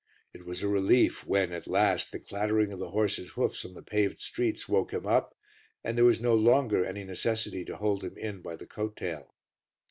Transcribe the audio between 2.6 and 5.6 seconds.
of the horse's hoofs on the paved streets woke him up,